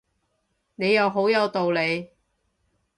[0.73, 2.09] 你又好有道理